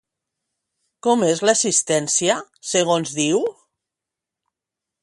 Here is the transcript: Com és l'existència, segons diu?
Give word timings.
Com 1.07 1.25
és 1.27 1.43
l'existència, 1.49 2.39
segons 2.71 3.17
diu? 3.21 3.47